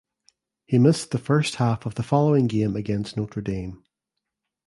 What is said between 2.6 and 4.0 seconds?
against Notre Dame.